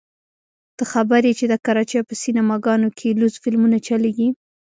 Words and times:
ته 0.77 0.83
خبر 0.93 1.21
يې 1.27 1.33
چې 1.39 1.45
د 1.49 1.53
کراچۍ 1.65 1.99
په 2.05 2.13
سينما 2.21 2.55
ګانو 2.65 2.87
کښې 2.97 3.11
لوڅ 3.19 3.35
فلمونه 3.43 3.77
چلېږي. 3.87 4.29